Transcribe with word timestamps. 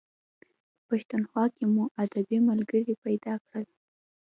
په 0.73 0.79
پښتونخوا 0.89 1.43
کې 1.55 1.65
مو 1.73 1.83
ادبي 2.03 2.37
ملګري 2.49 2.93
پیدا 3.05 3.33
کړل. 3.47 3.65